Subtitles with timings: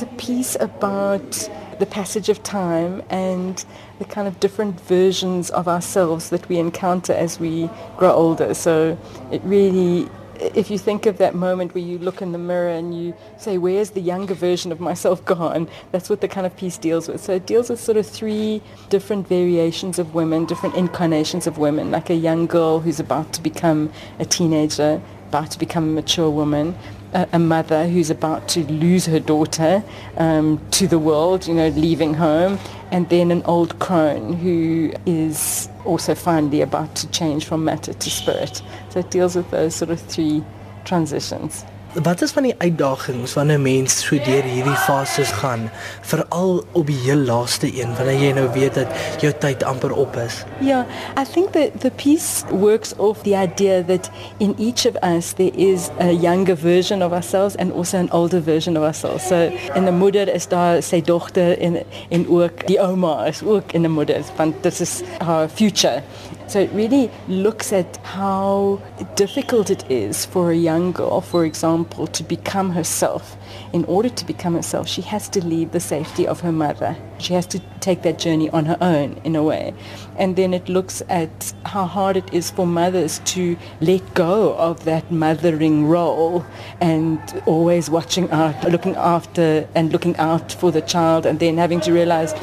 [0.00, 3.64] it's a piece about the passage of time and
[3.98, 8.54] the kind of different versions of ourselves that we encounter as we grow older.
[8.54, 8.98] So
[9.30, 10.08] it really
[10.40, 13.58] if you think of that moment where you look in the mirror and you say,
[13.58, 15.68] where's the younger version of myself gone?
[15.92, 17.20] That's what the kind of piece deals with.
[17.20, 21.90] So it deals with sort of three different variations of women, different incarnations of women,
[21.90, 26.28] like a young girl who's about to become a teenager, about to become a mature
[26.28, 26.74] woman,
[27.14, 29.82] a, a mother who's about to lose her daughter
[30.16, 32.58] um, to the world, you know, leaving home,
[32.90, 38.10] and then an old crone who is also finally about to change from matter to
[38.10, 38.60] spirit.
[38.88, 40.42] So it deals with those sort of three
[40.84, 41.64] transitions.
[41.92, 45.64] Wat is van die uitdagings wanneer mens so deur hierdie fases gaan,
[46.06, 48.86] veral op die heel laaste een wanneer jy nou weet dat
[49.18, 50.44] jou tyd amper op is?
[50.62, 50.86] Yeah,
[51.18, 55.50] I think that the piece works off the idea that in each of us there
[55.56, 59.26] is a younger version of ourselves and also an older version of ourselves.
[59.26, 63.72] So in the moeder is daar sy dogter en en ook die ouma is ook
[63.72, 66.02] in the moeder want dit is her future.
[66.50, 68.82] So it really looks at how
[69.14, 73.36] difficult it is for a young girl, for example, to become herself.
[73.72, 76.96] In order to become herself, she has to leave the safety of her mother.
[77.18, 79.74] She has to take that journey on her own, in a way.
[80.18, 84.84] And then it looks at how hard it is for mothers to let go of
[84.86, 86.44] that mothering role
[86.80, 91.80] and always watching out, looking after and looking out for the child and then having
[91.82, 92.34] to realize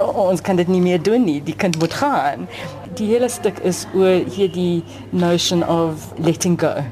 [0.00, 0.98] oh, ons kan dit nie
[1.56, 2.48] kind moet.
[3.00, 4.82] Die hele stuk is oor hierdie
[5.16, 6.84] notion of letting go.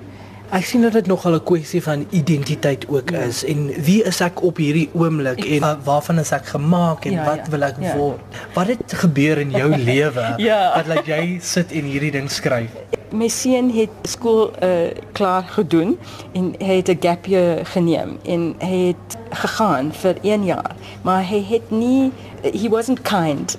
[0.48, 3.18] Ek sien dat dit nogal 'n kwessie van identiteit ook ja.
[3.18, 7.12] is en wie is ek op hierdie oomblik en uh, waarvan is ek gemaak en
[7.12, 7.96] ja, wat ja, wil ek ja.
[7.96, 8.20] word?
[8.54, 10.72] Wat het gebeur in jou lewe ja.
[10.76, 12.72] wat laat jy sit en hierdie ding skryf?
[13.12, 15.98] My seun het skool uh, klaar gedoen
[16.32, 21.28] en hy het 'n gap year geneem en hy het gegaan vir 1 jaar, maar
[21.28, 23.56] hy het nie he wasn't kind.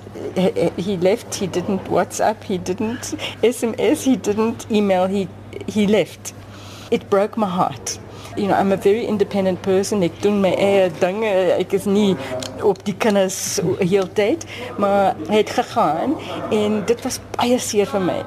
[0.76, 1.34] He left.
[1.34, 2.42] He didn't WhatsApp.
[2.42, 4.04] He didn't SMS.
[4.04, 5.06] He didn't email.
[5.06, 5.28] He
[5.66, 6.34] he left.
[6.90, 7.98] It broke my heart.
[8.36, 10.02] You know, I'm a very independent person.
[10.02, 11.30] Ek doen my eie dinge.
[11.58, 12.14] Ek is nie
[12.62, 14.44] op die kinders heeltyd,
[14.78, 16.14] maar het gegaan
[16.54, 18.18] en dit was baie seer vir my.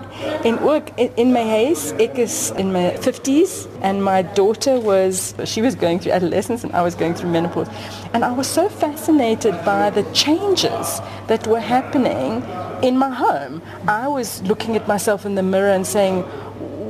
[0.44, 5.34] En ook in, in my huis, ek is in my 50s and my daughter was
[5.48, 7.72] she was going through adolescence and I was going through menopause.
[8.14, 12.44] And I was so fascinated by the changes that were happening
[12.84, 13.62] in my home.
[13.88, 16.26] I was looking at myself in the mirror and saying,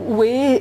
[0.08, 0.59] where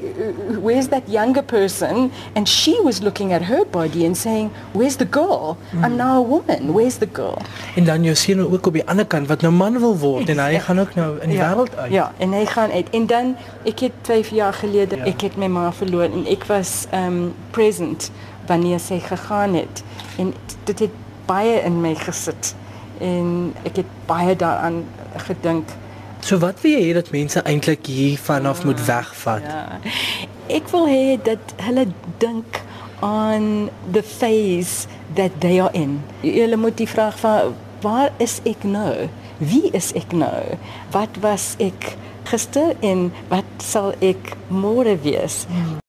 [0.61, 2.11] where's that younger person?
[2.35, 5.59] And she was looking at her body and saying where's the girl?
[5.73, 5.85] Mm.
[5.85, 6.73] i'm now a woman.
[6.73, 7.43] Where's the girl?
[7.75, 10.39] En dan jy sien ook op die ander kant wat nou man wil word en
[10.39, 11.93] hy gaan ook nou in die ja, wêreld uit.
[11.93, 12.91] Ja en hy gaan uit.
[12.91, 15.05] En dan ek het 5 jaar gelede ja.
[15.05, 18.11] ek het my ma verloor en ek was um present
[18.47, 19.85] wanneer sy gegaan het.
[20.19, 22.55] En dit het baie in my gesit.
[23.01, 24.85] En ek het baie daaraan
[25.27, 25.69] gedink
[26.23, 29.43] So wat wil jy hê dat mense eintlik hier vanaf ja, moet wegvat?
[29.43, 29.81] Ja.
[30.55, 31.89] Ek wil hê dat hulle
[32.23, 32.61] dink
[33.03, 34.87] aan the phase
[35.19, 35.99] that they are in.
[36.23, 39.09] Hulle moet die vraag van waar is ek nou?
[39.43, 40.55] Wie is ek nou?
[40.95, 41.97] Wat was ek
[42.31, 45.43] gister en wat sal ek môre wees?
[45.51, 45.81] Hmm.